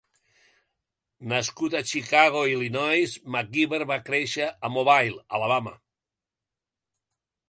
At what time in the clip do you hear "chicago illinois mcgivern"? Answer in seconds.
1.91-3.91